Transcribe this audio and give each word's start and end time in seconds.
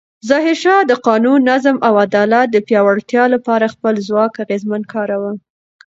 ظاهرشاه 0.29 0.81
د 0.87 0.91
قانون، 1.07 1.39
نظم 1.51 1.77
او 1.87 1.93
عدالت 2.05 2.47
د 2.51 2.57
پیاوړتیا 2.67 3.23
لپاره 3.33 3.65
خپل 3.73 3.93
ځواک 4.07 4.33
اغېزمن 4.43 4.81
کاراوه. 4.93 5.31